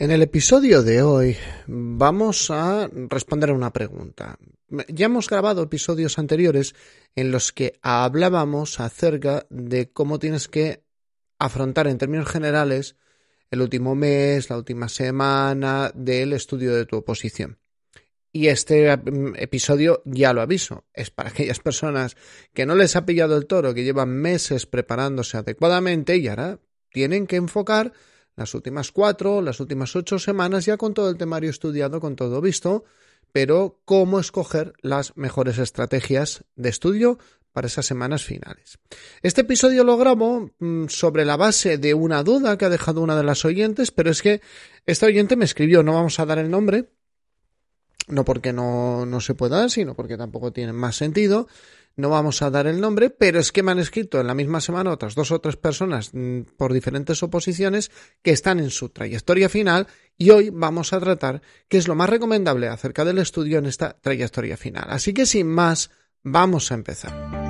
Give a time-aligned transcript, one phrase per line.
[0.00, 4.38] En el episodio de hoy vamos a responder a una pregunta.
[4.88, 6.74] Ya hemos grabado episodios anteriores
[7.14, 10.84] en los que hablábamos acerca de cómo tienes que
[11.38, 12.96] afrontar en términos generales
[13.50, 17.58] el último mes, la última semana del estudio de tu oposición.
[18.32, 22.16] Y este mm, episodio ya lo aviso, es para aquellas personas
[22.54, 26.58] que no les ha pillado el toro, que llevan meses preparándose adecuadamente y ahora
[26.90, 27.92] tienen que enfocar
[28.40, 32.40] las últimas cuatro, las últimas ocho semanas ya con todo el temario estudiado, con todo
[32.40, 32.84] visto,
[33.32, 37.18] pero cómo escoger las mejores estrategias de estudio
[37.52, 38.78] para esas semanas finales.
[39.20, 43.14] Este episodio lo grabo mm, sobre la base de una duda que ha dejado una
[43.14, 44.40] de las oyentes, pero es que
[44.86, 46.88] esta oyente me escribió, no vamos a dar el nombre,
[48.08, 51.46] no porque no, no se pueda, sino porque tampoco tiene más sentido,
[51.96, 54.60] no vamos a dar el nombre, pero es que me han escrito en la misma
[54.60, 57.90] semana otras dos o tres personas mm, por diferentes oposiciones
[58.22, 59.86] que están en su trayectoria final
[60.16, 63.98] y hoy vamos a tratar qué es lo más recomendable acerca del estudio en esta
[64.00, 64.86] trayectoria final.
[64.88, 65.90] Así que sin más,
[66.22, 67.40] vamos a empezar.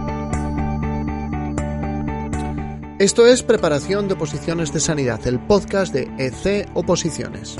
[2.98, 7.56] Esto es Preparación de Oposiciones de Sanidad, el podcast de EC Oposiciones.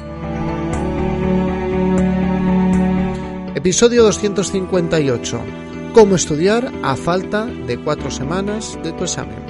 [3.54, 9.44] Episodio 258 Cómo estudiar a falta de cuatro semanas de tu examen.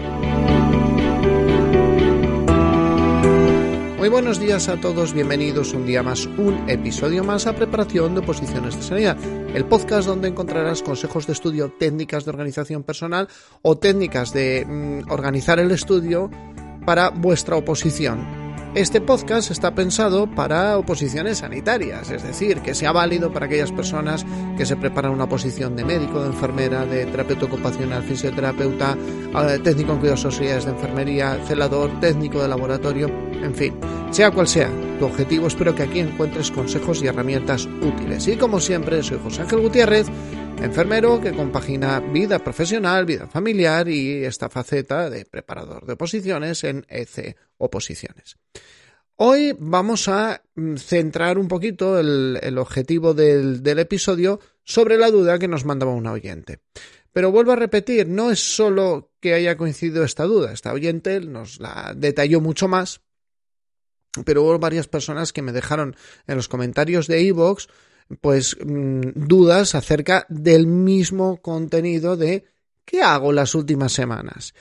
[3.99, 8.21] Muy buenos días a todos, bienvenidos un día más, un episodio más a preparación de
[8.21, 9.19] oposiciones de sanidad,
[9.55, 13.29] el podcast donde encontrarás consejos de estudio, técnicas de organización personal
[13.61, 16.31] o técnicas de mm, organizar el estudio
[16.87, 18.40] para vuestra oposición
[18.75, 24.25] este podcast está pensado para oposiciones sanitarias, es decir, que sea válido para aquellas personas
[24.57, 29.93] que se preparan una posición de médico, de enfermera, de terapeuta ocupacional, fisioterapeuta, eh, técnico
[29.93, 33.09] en cuidados sociales de enfermería, celador, técnico de laboratorio,
[33.43, 33.75] en fin,
[34.11, 38.29] sea cual sea tu objetivo, espero que aquí encuentres consejos y herramientas útiles.
[38.29, 40.07] Y como siempre, soy José Ángel Gutiérrez
[40.63, 46.85] enfermero que compagina vida profesional, vida familiar y esta faceta de preparador de oposiciones en
[46.89, 48.37] EC Oposiciones.
[49.17, 55.49] Hoy vamos a mm, centrar un poquito el, objetivo del, episodio sobre la duda que
[55.49, 56.61] nos mandaba un oyente.
[57.13, 61.59] Pero vuelvo a repetir, no es solo que haya coincidido esta duda, esta oyente nos
[61.59, 63.01] la detalló mucho más,
[64.25, 67.67] pero hubo varias personas que me dejaron en los comentarios de iVoox
[68.21, 72.45] pues mm, dudas acerca del mismo contenido de
[72.85, 74.55] ¿qué hago las últimas semanas?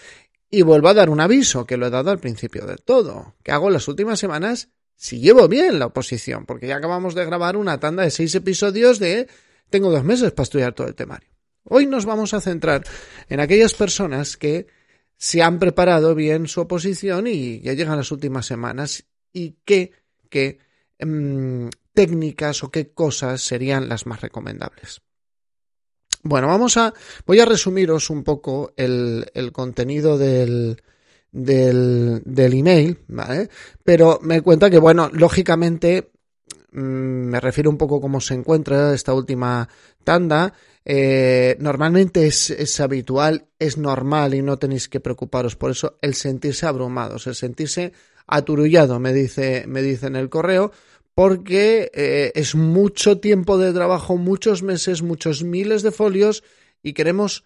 [0.51, 3.35] Y vuelvo a dar un aviso que lo he dado al principio del todo.
[3.43, 6.45] ¿Qué hago las últimas semanas si llevo bien la oposición?
[6.45, 9.27] Porque ya acabamos de grabar una tanda de seis episodios de
[9.69, 11.29] tengo dos meses para estudiar todo el temario.
[11.63, 12.83] Hoy nos vamos a centrar
[13.29, 14.67] en aquellas personas que
[15.17, 19.91] se han preparado bien su oposición y ya llegan las últimas semanas y que,
[20.29, 20.59] que
[20.99, 21.67] mm,
[21.99, 25.01] técnicas o qué cosas serían las más recomendables.
[26.23, 26.93] Bueno, vamos a.
[27.25, 30.81] Voy a resumiros un poco el, contenido del,
[31.29, 33.49] del, del, email, ¿vale?
[33.83, 36.11] Pero me cuenta que, bueno, lógicamente,
[36.71, 39.67] mm, me refiero un poco cómo se encuentra esta última
[40.05, 40.53] tanda.
[40.85, 46.13] Eh, normalmente es, es, habitual, es normal y no tenéis que preocuparos por eso el
[46.13, 47.91] sentirse abrumados, el sentirse
[48.25, 50.71] aturullado, me dice, me dice en el correo,
[51.19, 56.45] porque eh, es mucho tiempo de trabajo, muchos meses, muchos miles de folios
[56.81, 57.43] y queremos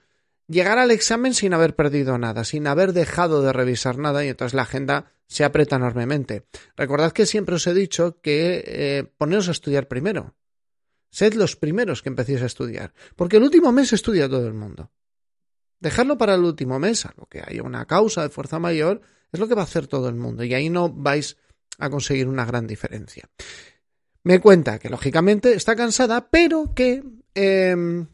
[0.48, 4.54] llegar al examen sin haber perdido nada, sin haber dejado de revisar nada y entonces
[4.54, 6.46] la agenda se aprieta enormemente.
[6.78, 10.36] Recordad que siempre os he dicho que eh, poneros a estudiar primero.
[11.10, 14.92] Sed los primeros que empecéis a estudiar, porque el último mes estudia todo el mundo.
[15.80, 19.02] Dejarlo para el último mes, a lo que haya una causa de fuerza mayor,
[19.32, 21.38] es lo que va a hacer todo el mundo y ahí no vais
[21.80, 23.30] a conseguir una gran diferencia.
[24.24, 27.04] Me cuenta que lógicamente está cansada, pero que
[27.36, 28.08] em,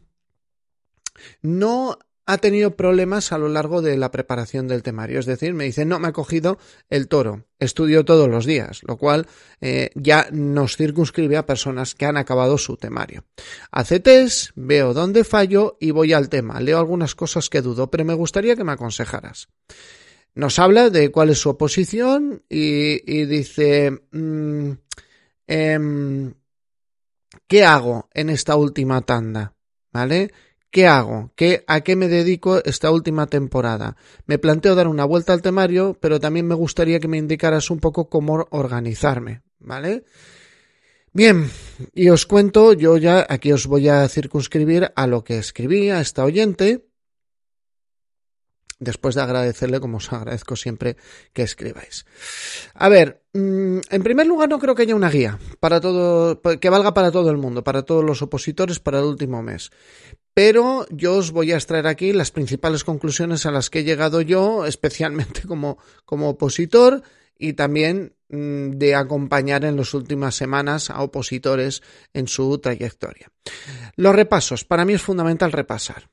[1.42, 5.18] no ha tenido problemas a lo largo de la preparación del temario.
[5.18, 8.96] Es decir, me dice, no, me ha cogido el toro, estudio todos los días, lo
[8.96, 9.26] cual
[9.60, 13.24] eh, ya nos circunscribe a personas que han acabado su temario.
[13.72, 16.60] Hace test, veo dónde fallo y voy al tema.
[16.60, 19.48] Leo algunas cosas que dudo, pero me gustaría que me aconsejaras
[20.34, 24.70] nos habla de cuál es su oposición y, dice, mm,
[25.46, 26.34] em,
[27.46, 29.54] ¿qué hago en esta última tanda?
[29.92, 30.30] ¿Vale?
[30.70, 31.32] ¿Qué hago?
[31.34, 33.96] ¿Qué, ¿A qué me dedico esta última temporada?
[34.26, 37.80] Me planteo dar una vuelta al temario, pero también me gustaría que me indicaras un
[37.80, 40.04] poco cómo organizarme, ¿vale?
[41.12, 41.50] Bien,
[41.92, 46.00] y os cuento, yo ya aquí os voy a circunscribir a lo que escribí a
[46.00, 46.86] esta oyente,
[48.80, 50.96] después de agradecerle, como os agradezco siempre
[51.32, 52.06] que escribáis.
[52.74, 56.70] A ver, mm, en primer lugar no creo que haya una guía para todo, que
[56.70, 59.70] valga para todo el mundo, para todos los opositores para el último mes.
[60.32, 64.22] Pero yo os voy a extraer aquí las principales conclusiones a las que he llegado
[64.22, 67.02] yo, especialmente como, como opositor
[67.38, 71.82] y también mm, de acompañar en las últimas semanas a opositores
[72.14, 73.30] en su trayectoria.
[73.96, 74.64] Los repasos.
[74.64, 76.08] Para mí es fundamental repasar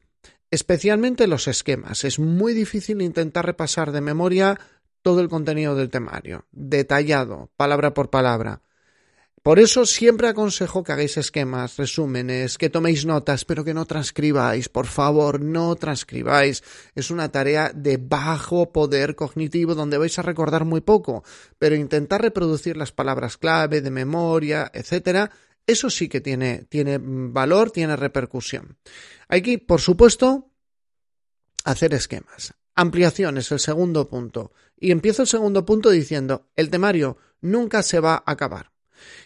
[0.52, 2.04] especialmente los esquemas.
[2.04, 4.60] Es muy difícil intentar repasar de memoria
[5.02, 8.62] todo el contenido del temario, detallado, palabra por palabra.
[9.48, 14.68] Por eso siempre aconsejo que hagáis esquemas, resúmenes, que toméis notas, pero que no transcribáis,
[14.68, 16.64] por favor, no transcribáis.
[16.96, 21.24] Es una tarea de bajo poder cognitivo donde vais a recordar muy poco,
[21.58, 25.32] pero intentar reproducir las palabras clave de memoria, etcétera,
[25.68, 28.78] eso sí que tiene, tiene valor, tiene repercusión.
[29.28, 30.50] Aquí, por supuesto,
[31.66, 32.54] hacer esquemas.
[32.74, 34.54] Ampliación es el segundo punto.
[34.80, 38.72] Y empiezo el segundo punto diciendo, el temario nunca se va a acabar.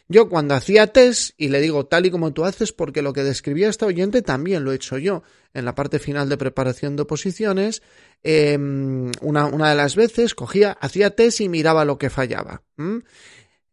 [0.08, 3.24] Yo cuando hacía test, y le digo tal y como tú haces, porque lo que
[3.24, 5.24] describía esta oyente también lo he hecho yo
[5.54, 7.82] en la parte final de preparación de oposiciones,
[8.24, 12.64] em, una, una, de las veces cogía, hacía test y miraba lo que fallaba.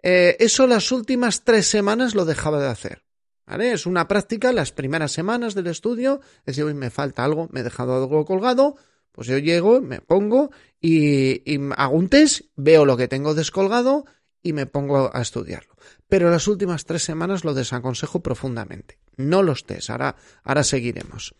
[0.02, 3.02] Eh, eso las últimas tres semanas lo dejaba de hacer.
[3.48, 7.60] Es una práctica las primeras semanas del estudio, es decir, hoy me falta algo, me
[7.60, 8.76] he dejado algo colgado,
[9.10, 10.50] pues yo llego, me pongo
[10.80, 14.04] y, hago un test, veo lo que tengo descolgado
[14.42, 15.74] y me pongo a estudiarlo.
[16.08, 18.98] Pero las últimas tres semanas lo desaconsejo profundamente.
[19.16, 21.34] No los test, ahora, ahora seguiremos.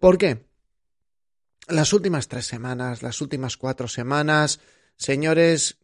[0.00, 0.44] ¿Por qué?
[1.68, 4.58] Las últimas tres semanas, las últimas cuatro semanas,
[4.96, 5.78] señores,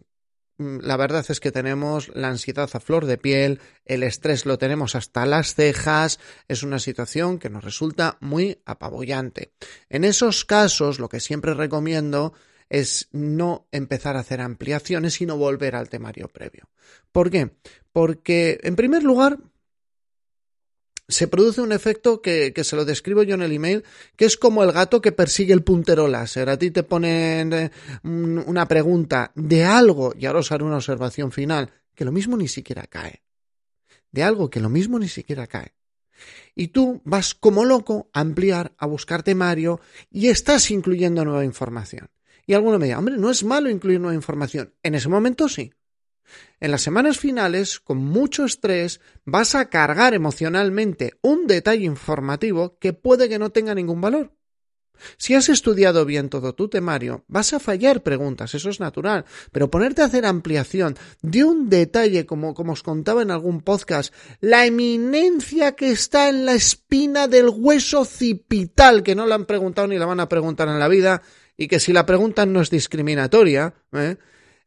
[0.58, 4.94] la verdad es que tenemos la ansiedad a flor de piel, el estrés lo tenemos
[4.94, 6.18] hasta las cejas,
[6.48, 9.52] es una situación que nos resulta muy apabullante.
[9.88, 12.34] En esos casos, lo que siempre recomiendo
[12.68, 16.68] es no empezar a hacer ampliaciones, sino volver al temario previo.
[17.12, 17.52] ¿Por qué?
[17.92, 19.38] Porque, en primer lugar,
[21.08, 23.84] se produce un efecto que, se lo describo yo en el email,
[24.14, 26.50] que es como el gato que persigue el puntero láser.
[26.50, 27.70] A ti te ponen eh,
[28.02, 32.46] una pregunta de algo, y ahora os haré una observación final, que lo mismo ni
[32.46, 33.22] siquiera cae.
[34.12, 35.72] De algo que lo mismo ni siquiera cae.
[36.54, 42.10] Y tú vas como loco a ampliar, a buscar temario, y estás incluyendo nueva información.
[42.46, 44.74] Y alguno me dice, hombre, no es malo incluir nueva información.
[44.82, 45.72] En ese momento sí.
[46.60, 52.92] En las semanas finales, con mucho estrés, vas a cargar emocionalmente un detalle informativo que
[52.92, 54.32] puede que no tenga ningún valor.
[55.16, 59.70] Si has estudiado bien todo tu temario, vas a fallar preguntas, eso es natural, pero
[59.70, 64.66] ponerte a hacer ampliación de un detalle, como, como os contaba en algún podcast, la
[64.66, 69.98] eminencia que está en la espina del hueso cipital, que no la han preguntado ni
[69.98, 71.22] la van a preguntar en la vida,
[71.56, 74.16] y que si la preguntan no es discriminatoria, ¿eh?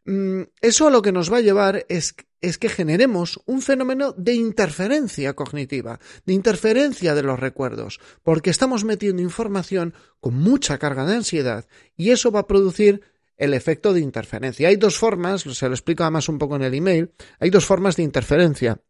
[0.05, 4.33] Mm, eso a lo que nos va a llevar es, que generemos un fenómeno de
[4.33, 11.15] interferencia cognitiva, de interferencia de los recuerdos, porque estamos metiendo información con mucha carga de
[11.15, 13.01] ansiedad y eso va a producir
[13.37, 14.69] el efecto de interferencia.
[14.69, 17.95] Hay dos formas, se lo explico además un poco en el email, hay dos formas
[17.95, 18.81] de interferencia,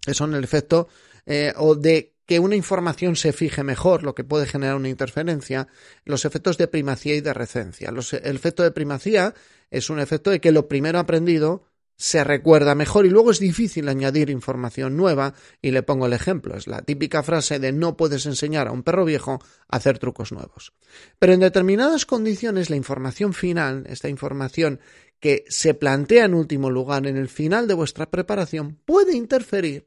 [0.00, 0.88] que son el efecto
[1.26, 5.66] eh, o de que una información se fije mejor, lo que puede generar una interferencia,
[6.04, 7.88] los efectos de primacía y de recencia.
[7.88, 9.34] el efecto de primacía
[9.70, 11.64] es un efecto de que lo primero aprendido
[12.00, 16.56] se recuerda mejor y luego es difícil añadir información nueva y le pongo el ejemplo,
[16.56, 20.32] es la típica frase de no puedes enseñar a un perro viejo a hacer trucos
[20.32, 20.72] nuevos.
[21.18, 24.80] Pero en determinadas condiciones la información final, esta información
[25.20, 29.86] que se plantea en último lugar en el final de vuestra preparación, puede interferir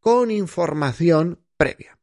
[0.00, 1.98] con información previa.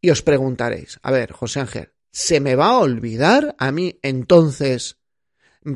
[0.00, 4.98] Y os preguntaréis, a ver, José Ángel, ¿se me va a olvidar a mí entonces,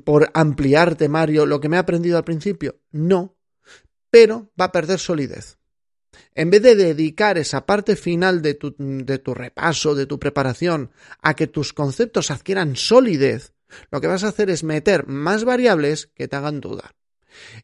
[0.05, 2.81] por ampliar temario, lo que me he aprendido al principio?
[2.91, 3.37] No,
[4.11, 5.59] pero va a perder solidez.
[6.35, 10.91] En vez de dedicar esa parte final de tu, de tu repaso, de tu preparación,
[11.23, 13.53] a que tus conceptos adquieran solidez,
[13.91, 16.95] lo que vas a hacer es meter más variables que te hagan dudar.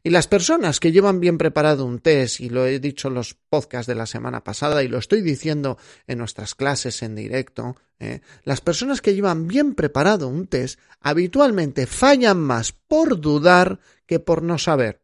[0.03, 3.35] Y las personas que llevan bien preparado un test, y lo he dicho en los
[3.35, 8.21] podcasts de la semana pasada y lo estoy diciendo en nuestras clases en directo, ¿eh?
[8.45, 14.43] las personas que llevan bien preparado un test habitualmente fallan más por dudar que por
[14.43, 15.01] no saber.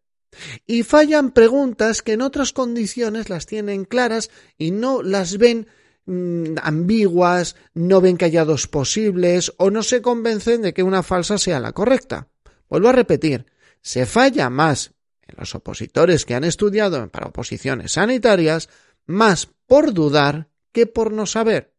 [0.67, 5.69] Y fallan preguntas que en otras condiciones las tienen claras y no las ven
[6.07, 11.03] mm, ambiguas, no ven que haya dos posibles o no se convencen de que una
[11.03, 12.29] falsa sea la correcta.
[12.69, 13.47] Vuelvo a repetir,
[13.83, 14.93] se falla más
[15.23, 18.69] en los opositores que han estudiado para oposiciones sanitarias,
[19.07, 21.75] más por dudar que por no saber.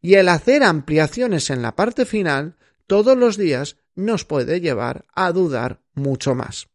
[0.00, 2.56] Y el hacer ampliaciones en la parte final
[2.86, 6.68] todos los días nos puede llevar a dudar mucho más.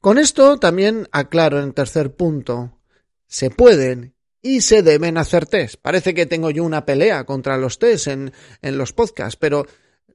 [0.00, 2.78] Con esto también aclaro en tercer punto,
[3.26, 5.76] se pueden y se deben hacer test.
[5.80, 9.66] Parece que tengo yo una pelea contra los test en, en los podcasts, pero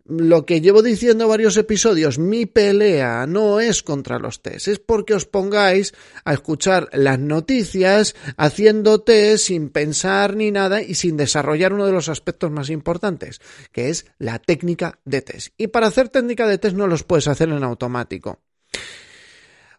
[0.05, 5.15] lo que llevo diciendo varios episodios, mi pelea no es contra los test, es porque
[5.15, 5.93] os pongáis
[6.23, 11.91] a escuchar las noticias haciendo test sin pensar ni nada y sin desarrollar uno de
[11.91, 15.53] los aspectos más importantes, que es la técnica de test.
[15.57, 18.39] Y para hacer técnica de test no los puedes hacer en automático.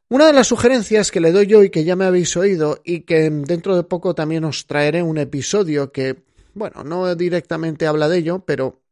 [0.09, 3.01] Una de las sugerencias que le doy yo y que ya me habéis oído y
[3.01, 6.23] que dentro de poco también os traeré un episodio que,
[6.55, 8.86] bueno, no directamente habla de ello, pero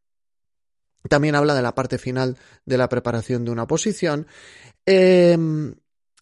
[1.09, 4.27] también habla de la parte final de la preparación de una posición.
[4.85, 5.75] Em,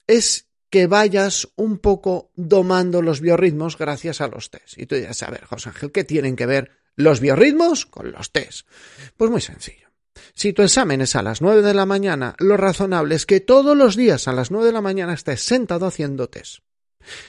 [0.07, 4.77] es que vayas un poco domando los biorritmos gracias a los test.
[4.77, 8.31] Y tú dirás, a ver, José Ángel, ¿qué tienen que ver los biorritmos con los
[8.31, 8.67] test?
[9.15, 9.87] Pues muy sencillo.
[10.33, 13.77] Si tu examen es a las 9 de la mañana, lo razonable es que todos
[13.77, 16.63] los días a las 9 de la mañana estés sentado haciendo test.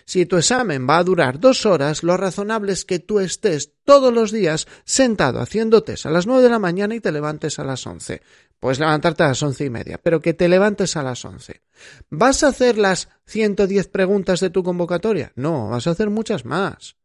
[0.04, 4.12] Si tu examen va a durar dos horas, lo razonable es que tú estés todos
[4.12, 7.86] los días sentado haciendo a las nueve de la mañana y te levantes a las
[7.86, 8.22] once.
[8.60, 11.62] Puedes levantarte a las once y media, pero que te levantes a las once.
[12.08, 15.32] ¿Vas a hacer las 110 preguntas de tu convocatoria?
[15.36, 16.96] No, vas a hacer muchas más.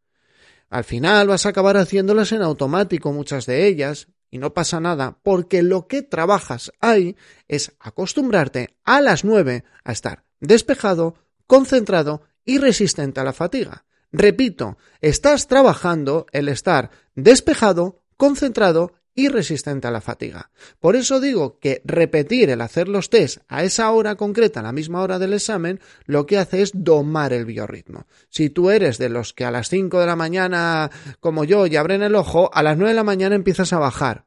[0.69, 5.17] Al final vas a acabar haciéndolas en automático, muchas de ellas, y no pasa nada,
[5.23, 11.15] porque lo que trabajas ahí es acostumbrarte a las nueve a estar despejado,
[11.47, 13.85] concentrado y resistente a la fatiga.
[14.11, 20.49] Repito, estás trabajando el estar despejado, concentrado y resistente a la fatiga.
[20.79, 24.71] Por eso digo que repetir el hacer los test a esa hora concreta, a la
[24.71, 28.07] misma hora del examen, lo que hace es domar el biorritmo.
[28.29, 30.89] Si tú eres de los que a las 5 de la mañana,
[31.19, 34.25] como yo, y abren el ojo, a las 9 de la mañana empiezas a bajar.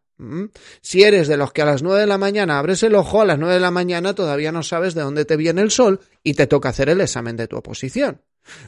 [0.80, 3.24] Si eres de los que a las 9 de la mañana abres el ojo, a
[3.24, 6.34] las 9 de la mañana todavía no sabes de dónde te viene el sol y
[6.34, 8.20] te toca hacer el examen de tu oposición.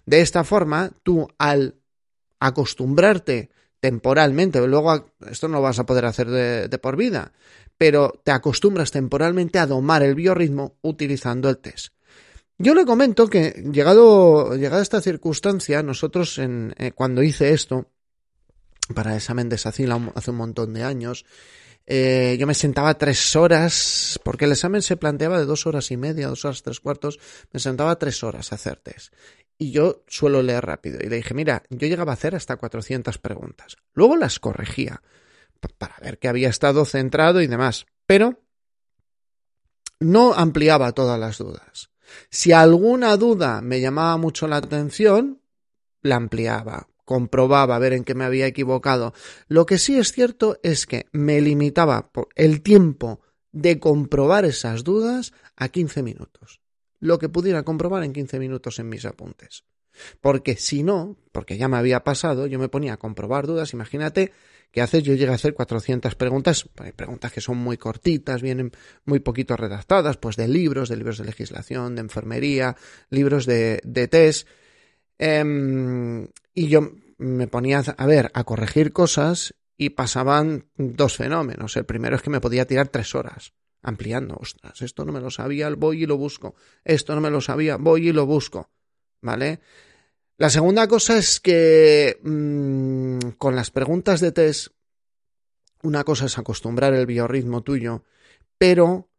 [0.04, 1.76] De esta forma, tú al
[2.40, 7.32] acostumbrarte temporalmente, luego esto no vas a poder hacer de, de por vida,
[7.76, 11.94] pero te acostumbras temporalmente a domar el biorritmo utilizando el test.
[12.56, 17.90] Yo le comento que llegado, llegada esta circunstancia, nosotros en, eh, cuando hice esto,
[18.92, 21.24] para el examen de SACIL hace un montón de años.
[21.86, 25.96] Eh, yo me sentaba tres horas, porque el examen se planteaba de dos horas y
[25.96, 27.18] media, dos horas tres cuartos,
[27.52, 29.14] me sentaba tres horas a hacer test.
[29.58, 30.98] Y yo suelo leer rápido.
[31.00, 33.76] Y le dije, mira, yo llegaba a hacer hasta 400 preguntas.
[33.92, 35.02] Luego las corregía,
[35.78, 37.86] para ver que había estado centrado y demás.
[38.06, 38.40] Pero
[40.00, 41.90] no ampliaba todas las dudas.
[42.30, 45.40] Si alguna duda me llamaba mucho la atención,
[46.02, 49.14] la ampliaba comprobaba a ver en qué me había equivocado.
[49.48, 53.20] Lo que sí es cierto es que me limitaba el tiempo
[53.52, 56.60] de comprobar esas dudas a 15 minutos.
[56.98, 59.64] Lo que pudiera comprobar en 15 minutos en mis apuntes.
[60.20, 64.32] Porque si no, porque ya me había pasado, yo me ponía a comprobar dudas, imagínate
[64.72, 68.72] que haces, yo llegué a hacer 400 preguntas, preguntas que son muy cortitas, vienen
[69.04, 72.76] muy poquito redactadas, pues de libros, de libros de legislación, de enfermería,
[73.08, 74.48] libros de, de test,
[75.18, 81.76] Em, y yo me ponía a ver, a corregir cosas y pasaban dos fenómenos.
[81.76, 83.52] El primero es que me podía tirar tres horas
[83.82, 84.36] ampliando.
[84.40, 86.54] Ostras, esto no me lo sabía, voy y lo busco.
[86.84, 88.70] Esto no me lo sabía, voy y lo busco.
[89.20, 89.60] ¿Vale?
[90.36, 94.68] La segunda cosa es que mmm, con las preguntas de test,
[95.82, 98.04] una cosa es acostumbrar el biorritmo tuyo,
[98.58, 99.10] pero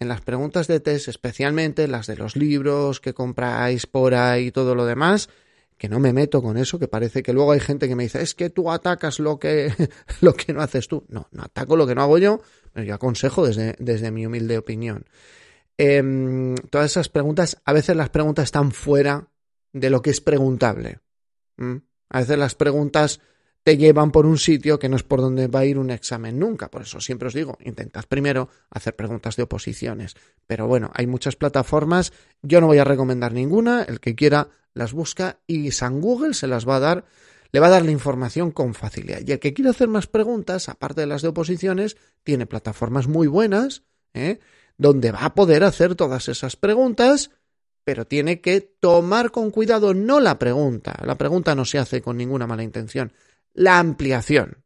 [0.00, 4.50] en las preguntas de test, especialmente las de los libros que compráis por ahí y
[4.50, 5.28] todo lo demás,
[5.76, 8.22] que no me meto con eso, que parece que luego hay gente que me dice,
[8.22, 9.72] es que tú atacas lo que,
[10.22, 11.04] lo que no haces tú.
[11.08, 12.40] No, no ataco lo que no hago yo,
[12.72, 15.04] pero yo aconsejo desde, desde mi humilde opinión.
[15.76, 19.28] Eh, todas esas preguntas, a veces las preguntas están fuera
[19.72, 21.00] de lo que es preguntable.
[21.58, 21.76] ¿Mm?
[22.08, 23.20] A veces las preguntas
[23.62, 26.38] te llevan por un sitio que no es por donde va a ir un examen
[26.38, 26.70] nunca.
[26.70, 30.16] Por eso siempre os digo, intentad primero hacer preguntas de oposiciones.
[30.46, 32.12] Pero bueno, hay muchas plataformas,
[32.42, 36.46] yo no voy a recomendar ninguna, el que quiera las busca y San Google se
[36.46, 37.04] las va a dar,
[37.52, 39.20] le va a dar la información con facilidad.
[39.26, 43.26] Y el que quiera hacer más preguntas, aparte de las de oposiciones, tiene plataformas muy
[43.26, 43.82] buenas,
[44.14, 44.38] ¿eh?
[44.78, 47.30] donde va a poder hacer todas esas preguntas
[47.82, 50.96] pero tiene que tomar con cuidado no la pregunta.
[51.04, 53.12] La pregunta no se hace con ninguna mala intención
[53.52, 54.64] la ampliación.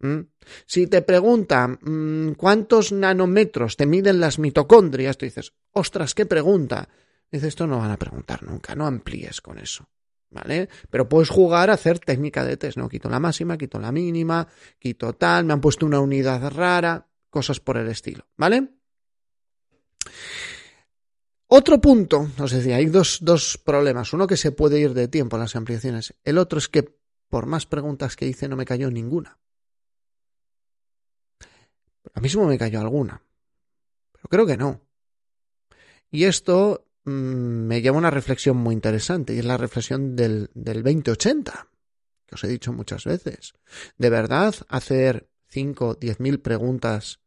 [0.00, 0.20] ¿Mm?
[0.66, 6.88] Si te preguntan mm, cuántos nanómetros te miden las mitocondrias, tú dices, ostras, qué pregunta.
[7.30, 9.88] Dices, esto no van a preguntar nunca, no amplíes con eso.
[10.32, 10.68] ¿vale?
[10.90, 12.88] Pero puedes jugar a hacer técnica de test, ¿no?
[12.88, 17.60] Quito la máxima, quito la mínima, quito tal, me han puesto una unidad rara, cosas
[17.60, 18.68] por el estilo, ¿vale?
[21.46, 24.14] Otro punto, os decía, hay dos, dos problemas.
[24.14, 26.14] Uno que se puede ir de tiempo las ampliaciones.
[26.24, 26.96] El otro es que
[27.32, 29.38] por más preguntas que hice no me cayó ninguna.
[32.12, 33.22] A mismo me cayó alguna.
[34.12, 34.82] Pero creo que no.
[36.10, 40.50] Y esto mm, me lleva a una reflexión muy interesante, y es la reflexión del,
[40.52, 41.68] del 2080,
[42.26, 43.54] que os he dicho muchas veces.
[43.96, 47.20] ¿De verdad hacer 5, 10 mil preguntas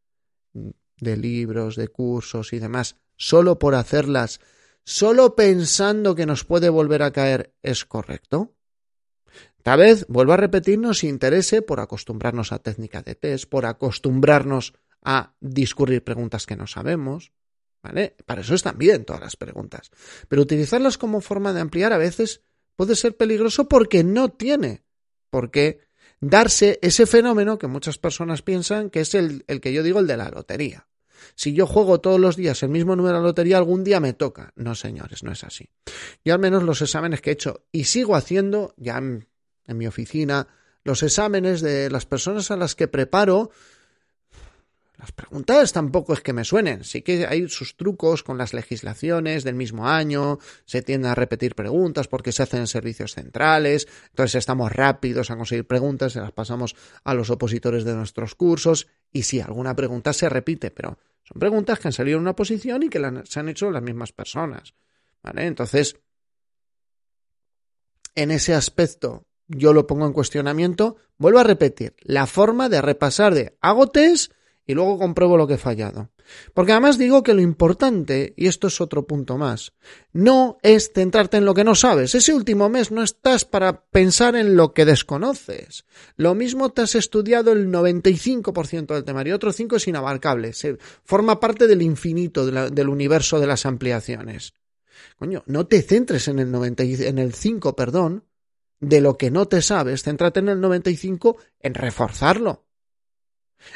[0.53, 4.39] de libros, de cursos y demás, solo por hacerlas,
[4.83, 8.54] solo pensando que nos puede volver a caer, es correcto?
[9.65, 14.75] Tal vez, vuelvo a repetir, nos interese por acostumbrarnos a técnica de test, por acostumbrarnos
[15.01, 17.31] a discurrir preguntas que no sabemos,
[17.81, 18.15] ¿vale?
[18.27, 19.89] Para eso están bien todas las preguntas.
[20.27, 22.43] Pero utilizarlas como forma de ampliar a veces
[22.75, 24.83] puede ser peligroso porque no tiene
[25.31, 25.79] por qué
[26.19, 30.05] darse ese fenómeno que muchas personas piensan que es el, el que yo digo el
[30.05, 30.87] de la lotería.
[31.33, 34.13] Si yo juego todos los días el mismo número de la lotería, algún día me
[34.13, 34.53] toca.
[34.55, 35.71] No, señores, no es así.
[36.23, 39.01] Yo al menos los exámenes que he hecho y sigo haciendo, ya
[39.67, 40.47] en mi oficina,
[40.83, 43.51] los exámenes de las personas a las que preparo,
[44.97, 49.43] las preguntas tampoco es que me suenen, sí que hay sus trucos con las legislaciones
[49.43, 54.35] del mismo año, se tienden a repetir preguntas porque se hacen en servicios centrales, entonces
[54.35, 59.23] estamos rápidos a conseguir preguntas, se las pasamos a los opositores de nuestros cursos y
[59.23, 62.89] sí, alguna pregunta se repite, pero son preguntas que han salido en una posición y
[62.89, 64.75] que se han hecho las mismas personas.
[65.23, 65.47] ¿Vale?
[65.47, 65.97] Entonces,
[68.13, 73.33] en ese aspecto yo lo pongo en cuestionamiento, vuelvo a repetir, la forma de repasar
[73.33, 74.31] de hago test
[74.65, 76.09] y luego compruebo lo que he fallado.
[76.53, 79.73] Porque además digo que lo importante, y esto es otro punto más,
[80.11, 82.15] no es centrarte en lo que no sabes.
[82.15, 85.85] Ese último mes no estás para pensar en lo que desconoces.
[86.15, 91.39] Lo mismo te has estudiado el 95% del temario, otro 5 es inabarcable, se forma
[91.39, 94.53] parte del infinito del universo de las ampliaciones.
[95.17, 98.23] Coño, no te centres en el 90, en el 5, perdón,
[98.79, 102.65] de lo que no te sabes, céntrate en el 95 en reforzarlo.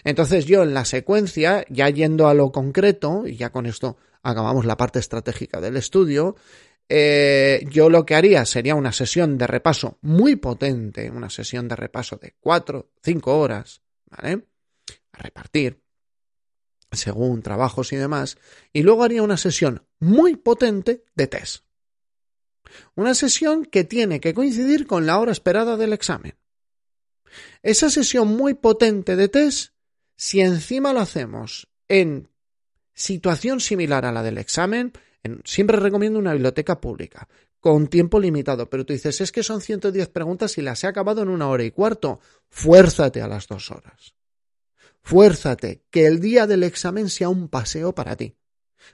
[0.03, 4.65] Entonces yo en la secuencia, ya yendo a lo concreto, y ya con esto acabamos
[4.65, 6.35] la parte estratégica del estudio,
[6.87, 11.75] eh, yo lo que haría sería una sesión de repaso muy potente, una sesión de
[11.75, 14.47] repaso de cuatro, cinco horas, ¿vale?
[15.11, 15.83] A repartir,
[16.91, 18.37] según trabajos y demás,
[18.73, 21.68] y luego haría una sesión muy potente de test.
[22.95, 26.35] Una sesión que tiene que coincidir con la hora esperada del examen.
[27.61, 29.73] Esa sesión muy potente de test
[30.15, 32.29] si encima lo hacemos en
[32.93, 34.91] situación similar a la del examen,
[35.45, 37.29] siempre recomiendo una biblioteca pública,
[37.61, 41.21] con tiempo limitado, pero tú dices, es que son 110 preguntas y las he acabado
[41.21, 42.19] en una hora y cuarto.
[42.49, 44.13] Fuérzate a las dos horas.
[45.01, 48.35] Fuérzate, que el día del examen sea un paseo para ti.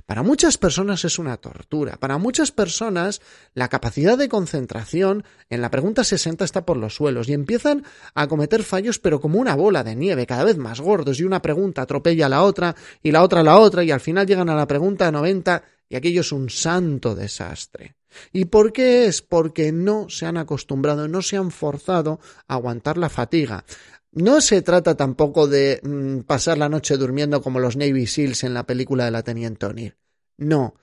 [0.05, 1.97] Para muchas personas es una tortura.
[1.97, 3.21] Para muchas personas
[3.53, 8.27] la capacidad de concentración en la pregunta 60 está por los suelos y empiezan a
[8.27, 11.83] cometer fallos pero como una bola de nieve, cada vez más gordos y una pregunta
[11.83, 14.55] atropella a la otra y la otra a la otra y al final llegan a
[14.55, 17.95] la pregunta 90 y aquello es un santo desastre.
[18.31, 19.21] ¿Y por qué es?
[19.21, 23.65] Porque no se han acostumbrado, no se han forzado a aguantar la fatiga.
[24.15, 28.53] No se trata tampoco de mm, pasar la noche durmiendo como los Navy SEALs en
[28.53, 29.97] la película de la Teniente O'Neill.
[30.37, 30.75] No.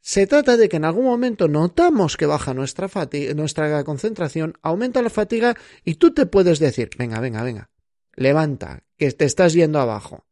[0.00, 2.90] Se trata de que en algún momento notamos que baja nuestra,
[3.36, 7.70] nuestra concentración, aumenta la fatiga y tú te puedes decir, venga, venga, venga,
[8.16, 10.26] levanta, que te estás yendo abajo.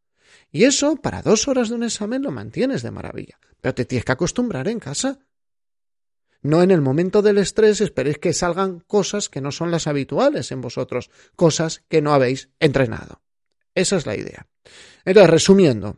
[0.50, 3.38] Y eso, para dos horas de un examen, lo mantienes de maravilla.
[3.60, 5.20] Pero te tienes que acostumbrar en casa.
[6.42, 10.52] No en el momento del estrés esperéis que salgan cosas que no son las habituales
[10.52, 13.20] en vosotros, cosas que no habéis entrenado.
[13.74, 14.46] Esa es la idea.
[15.04, 15.96] Entonces, resumiendo,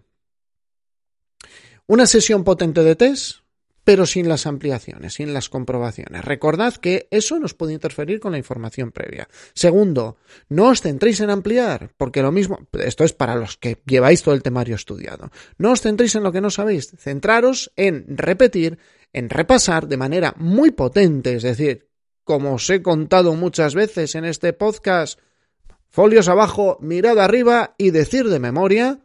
[1.86, 3.42] una sesión potente de test,
[3.84, 6.24] pero sin las ampliaciones, sin las comprobaciones.
[6.24, 9.28] Recordad que eso nos puede interferir con la información previa.
[9.54, 10.16] Segundo,
[10.48, 14.34] no os centréis en ampliar, porque lo mismo, esto es para los que lleváis todo
[14.34, 15.30] el temario estudiado.
[15.58, 18.78] No os centréis en lo que no sabéis, centraros en repetir,
[19.12, 21.88] en repasar de manera muy potente, es decir,
[22.24, 25.18] como os he contado muchas veces en este podcast,
[25.88, 29.00] folios abajo, mirada arriba y decir de memoria,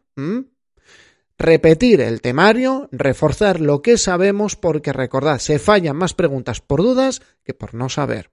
[1.37, 7.21] repetir el temario, reforzar lo que sabemos, porque recordad, se fallan más preguntas por dudas
[7.43, 8.31] que por no saber.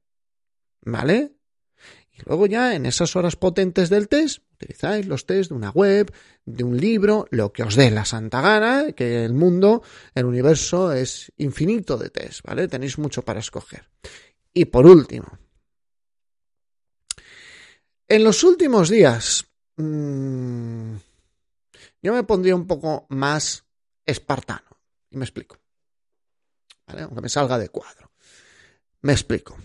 [0.82, 1.33] ¿Vale?
[2.16, 6.12] Y luego ya en esas horas potentes del test, utilizáis los test de una web,
[6.44, 9.82] de un libro, lo que os dé la santa gana, que el mundo,
[10.14, 12.68] el universo es infinito de test, ¿vale?
[12.68, 13.90] Tenéis mucho para escoger.
[14.52, 15.38] Y por último,
[18.06, 19.46] en los últimos días,
[19.76, 20.94] mmm,
[22.02, 23.64] yo me pondría un poco más
[24.04, 24.78] espartano.
[25.10, 25.58] Y me explico.
[26.86, 27.02] ¿Vale?
[27.02, 28.12] Aunque me salga de cuadro.
[29.00, 29.56] Me explico.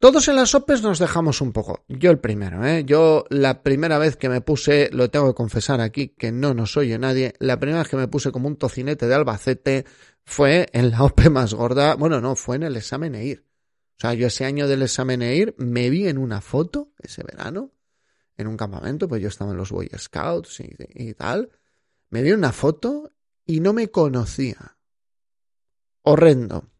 [0.00, 1.84] Todos en las OPEs nos dejamos un poco.
[1.86, 2.84] Yo el primero, ¿eh?
[2.86, 6.78] Yo la primera vez que me puse, lo tengo que confesar aquí, que no nos
[6.78, 9.84] oye nadie, la primera vez que me puse como un tocinete de Albacete
[10.24, 13.40] fue en la OPE más gorda, bueno, no, fue en el examen EIR.
[13.40, 17.70] O sea, yo ese año del examen EIR me vi en una foto, ese verano,
[18.38, 20.62] en un campamento, pues yo estaba en los Boy Scouts
[20.94, 21.50] y, tal,
[22.08, 23.12] me vi una foto
[23.44, 24.78] y no me conocía.
[26.00, 26.70] Horrendo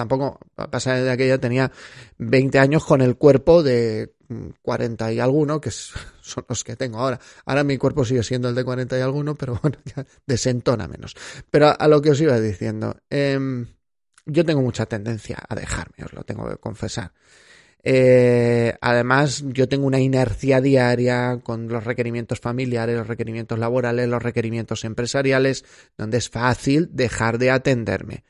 [0.00, 1.70] tampoco pasa de aquella tenía
[2.16, 4.14] 20 años con el cuerpo de
[4.62, 5.70] 40 y alguno, que
[6.22, 7.20] son los que tengo ahora.
[7.44, 11.14] Ahora mi cuerpo sigue siendo el de 40 y alguno, pero bueno, ya desentona menos.
[11.50, 13.66] Pero a, lo que os iba diciendo, em,
[14.24, 17.12] yo tengo mucha tendencia a dejarme, os lo tengo que confesar.
[17.82, 24.22] Eh, además, yo tengo una inercia diaria con los requerimientos familiares, los requerimientos laborales, los
[24.22, 25.66] requerimientos empresariales,
[25.98, 28.24] donde es fácil dejar de atenderme.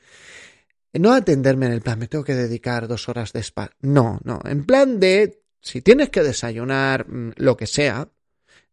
[0.93, 3.71] No atenderme en el plan, me tengo que dedicar dos horas de spa.
[3.79, 4.41] No, no.
[4.43, 8.09] En plan de, si tienes que desayunar mm, lo que sea,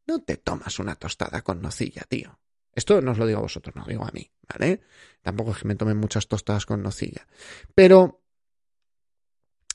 [0.06, 2.38] no te tomas una tostada con nocilla, tío.
[2.74, 4.80] Esto no os lo digo a vosotros, no lo digo a mí, ¿vale?
[5.22, 7.26] Tampoco es que me tomen muchas tostadas con nocilla.
[7.74, 8.22] Pero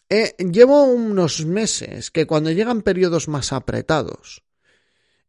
[0.10, 4.43] eh, llevo unos meses que cuando llegan periodos más apretados,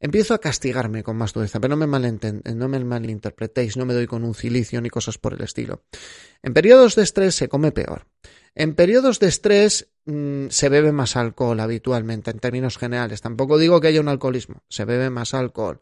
[0.05, 2.13] Empiezo a castigarme con más dureza, pero no me,
[2.55, 5.85] no me malinterpretéis, no me doy con un cilicio ni cosas por el estilo.
[6.43, 8.07] En periodos de estrés se come peor.
[8.55, 13.23] En periodos de estrés mm, se bebe más alcohol habitualmente, en términos generales.
[13.23, 15.81] Tampoco digo que haya un alcoholismo, se bebe más alcohol.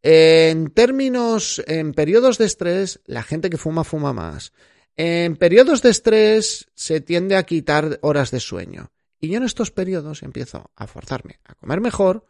[0.00, 4.54] En términos, en periodos de estrés, la gente que fuma fuma más.
[4.96, 8.90] En periodos de estrés se tiende a quitar horas de sueño.
[9.20, 12.24] Y yo en estos periodos empiezo a forzarme a comer mejor,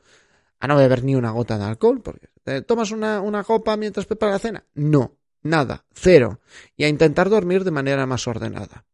[0.61, 4.07] a no beber ni una gota de alcohol, porque ¿te tomas una, una copa mientras
[4.07, 4.67] preparas la cena.
[4.75, 6.41] No, nada, cero.
[6.77, 8.85] Y a intentar dormir de manera más ordenada.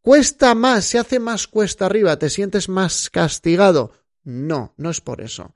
[0.00, 0.84] ¿Cuesta más?
[0.84, 2.18] ¿Se hace más cuesta arriba?
[2.18, 3.92] ¿Te sientes más castigado?
[4.22, 5.54] No, no es por eso.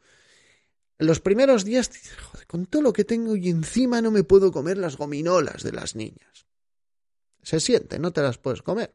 [0.99, 1.91] Los primeros días,
[2.31, 5.73] joder, con todo lo que tengo y encima no me puedo comer las gominolas de
[5.73, 6.47] las niñas.
[7.43, 8.95] Se siente, no te las puedes comer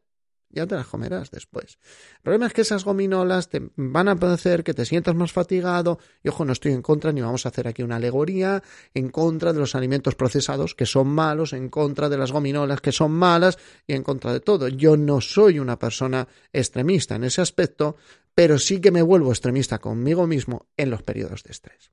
[0.52, 1.78] ya te las comerás después.
[2.16, 5.98] El problema es que esas gominolas te van a hacer que te sientas más fatigado.
[6.22, 8.62] Y ojo, no estoy en contra, ni vamos a hacer aquí una alegoría
[8.94, 12.92] en contra de los alimentos procesados que son malos, en contra de las gominolas que
[12.92, 14.68] son malas y en contra de todo.
[14.68, 17.96] Yo no soy una persona extremista en ese aspecto,
[18.34, 21.90] pero sí que me vuelvo extremista conmigo mismo en los periodos de estrés.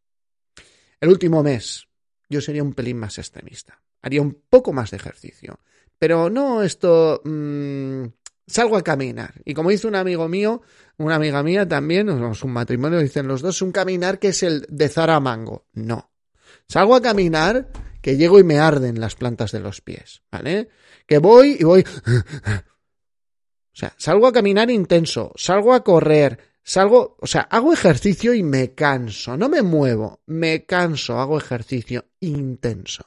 [0.99, 1.87] El último mes
[2.29, 3.81] yo sería un pelín más extremista.
[4.01, 5.59] Haría un poco más de ejercicio.
[5.97, 7.21] Pero no esto...
[7.25, 8.05] Mmm,
[8.49, 9.33] salgo a caminar.
[9.45, 10.61] Y como dice un amigo mío,
[10.97, 14.65] una amiga mía también, es un matrimonio, dicen los dos, un caminar que es el
[14.69, 15.65] de Zara Mango.
[15.73, 16.11] No.
[16.67, 17.69] Salgo a caminar
[18.01, 20.69] que llego y me arden las plantas de los pies, ¿vale?
[21.05, 21.85] Que voy y voy...
[23.71, 28.43] O sea, salgo a caminar intenso, salgo a correr, salgo, o sea, hago ejercicio y
[28.43, 33.05] me canso, no me muevo, me canso, hago ejercicio intenso.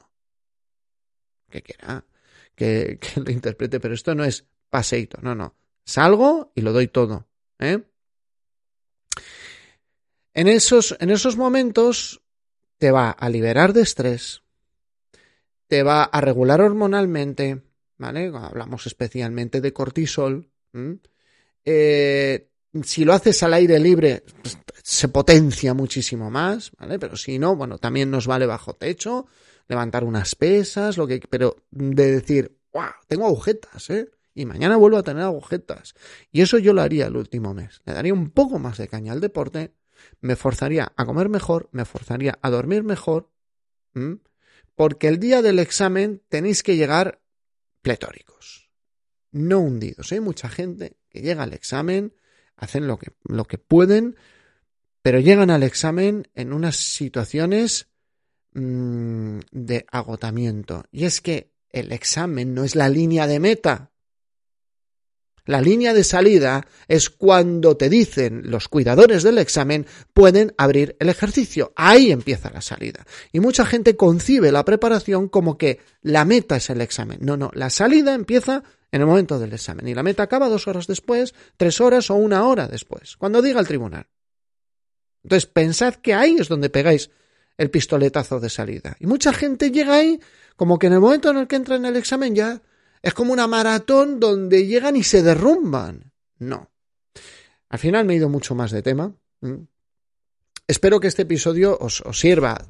[1.47, 2.03] ¿Qué quiera?
[2.55, 5.19] Que, que lo interprete, pero esto no es paseito.
[5.21, 5.53] No, no.
[5.85, 7.27] Salgo y lo doy todo.
[7.59, 7.83] ¿eh?
[10.33, 12.23] En, esos, en esos momentos
[12.79, 14.41] te va a liberar de estrés,
[15.67, 17.61] te va a regular hormonalmente,
[17.99, 18.31] ¿vale?
[18.33, 20.49] Hablamos especialmente de cortisol.
[21.63, 22.49] Eh,
[22.83, 26.97] si lo haces al aire libre, pues, se potencia muchísimo más, ¿vale?
[26.97, 29.27] Pero si no, bueno, también nos vale bajo techo,
[29.67, 34.09] levantar unas pesas, lo que, pero de decir, wow, tengo agujetas, ¿eh?
[34.33, 35.93] Y mañana vuelvo a tener agujetas.
[36.31, 37.81] Y eso yo lo haría el último mes.
[37.85, 39.73] Le daría un poco más de caña al deporte,
[40.21, 43.29] me forzaría a comer mejor, me forzaría a dormir mejor,
[44.75, 47.21] porque el día del examen tenéis que llegar
[47.81, 48.69] pletóricos,
[49.31, 50.11] no hundidos.
[50.11, 52.15] Hay mucha gente que llega al examen,
[52.55, 54.15] hacen lo que, lo que pueden,
[55.01, 57.89] pero llegan al examen en unas situaciones
[58.53, 60.85] mm, de agotamiento.
[60.91, 63.91] Y es que el examen no es la línea de meta.
[65.45, 71.09] La línea de salida es cuando te dicen los cuidadores del examen pueden abrir el
[71.09, 71.73] ejercicio.
[71.75, 73.05] Ahí empieza la salida.
[73.33, 77.19] Y mucha gente concibe la preparación como que la meta es el examen.
[77.21, 80.67] No, no, la salida empieza en el momento del examen y la meta acaba dos
[80.67, 84.07] horas después, tres horas o una hora después, cuando diga el tribunal.
[85.23, 87.09] Entonces pensad que ahí es donde pegáis
[87.57, 88.95] el pistoletazo de salida.
[88.99, 90.19] Y mucha gente llega ahí
[90.55, 92.61] como que en el momento en el que entra en el examen ya
[93.03, 96.13] es como una maratón donde llegan y se derrumban.
[96.39, 96.71] No.
[97.69, 99.13] Al final me he ido mucho más de tema.
[100.65, 102.65] Espero que este episodio os, sirva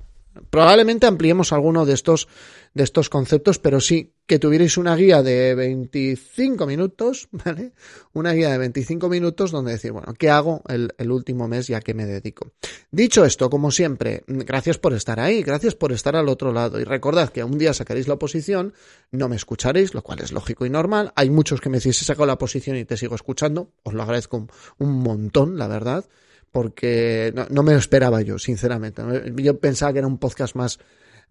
[0.49, 2.27] Probablemente ampliemos alguno de estos,
[2.73, 7.73] de estos conceptos, pero sí que tuvierais una guía de 25 minutos, ¿vale?
[8.13, 11.81] Una guía de 25 minutos donde decir, bueno, ¿qué hago el, último mes y a
[11.81, 12.53] qué me dedico?
[12.91, 16.83] Dicho esto, como siempre, gracias por estar ahí, gracias por estar al otro lado y
[16.83, 18.73] recordad que un día sacaréis la oposición,
[19.11, 21.11] no me escucharéis, lo cual es lógico y normal.
[21.15, 24.03] Hay muchos que me decís, he sacado la oposición y te sigo escuchando, os lo
[24.03, 24.47] agradezco
[24.79, 26.05] un montón, la verdad
[26.53, 29.01] porque no, me lo esperaba yo, sinceramente.
[29.37, 30.77] Yo pensaba que era un podcast más,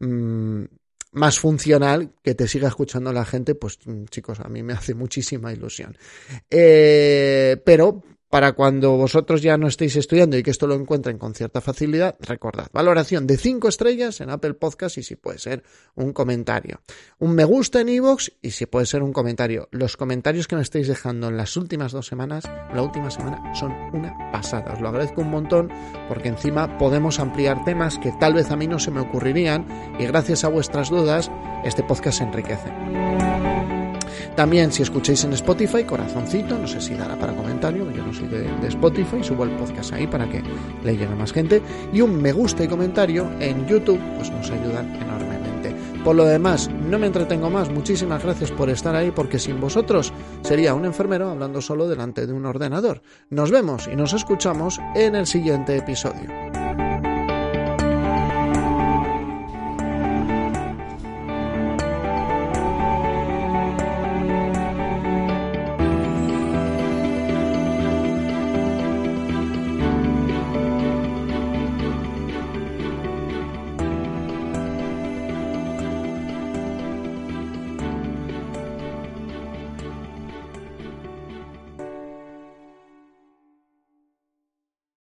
[0.01, 0.65] mm,
[1.13, 4.95] más funcional, que te siga escuchando la gente, pues mm, chicos, a mí me hace
[4.95, 5.97] muchísima ilusión.
[6.51, 11.35] Eh, pero para cuando vosotros ya no estéis estudiando y que esto lo encuentren con
[11.35, 15.63] cierta facilidad, recordad, valoración de 5 estrellas en Apple Podcast y si puede ser
[15.97, 16.81] un comentario.
[17.19, 19.69] Un me gusta en iVoox y si puede ser un comentario.
[19.71, 23.71] Los comentarios que me estáis dejando en las últimas dos semanas, la última semana, son
[23.93, 24.73] una pasada.
[24.73, 25.69] Os lo agradezco un montón
[26.09, 29.67] porque encima podemos ampliar temas que tal vez a mí no se me ocurrirían
[30.01, 31.31] y gracias a vuestras dudas
[31.67, 33.82] este podcast se enriquece.
[34.37, 38.29] También si escucháis en Spotify, corazoncito, no sé si dará para comentario, yo no soy
[38.29, 40.43] de, Spotify, subo el podcast ahí para que
[40.83, 41.61] le llegue a más gente.
[41.93, 45.75] Y un me gusta y comentario en YouTube, pues nos ayudan enormemente.
[46.03, 50.13] Por lo demás, no me entretengo más, muchísimas gracias por estar ahí, porque sin vosotros
[50.43, 53.03] sería un enfermero hablando solo delante de un ordenador.
[53.31, 56.62] Nos vemos y nos escuchamos en el siguiente episodio.